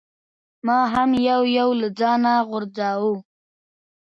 [0.65, 3.13] ما هم یو یو له ځانه غورځاوه.